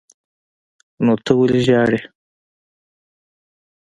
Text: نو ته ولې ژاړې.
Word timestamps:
نو 1.05 1.13
ته 1.23 1.31
ولې 1.39 1.59
ژاړې. 1.67 2.01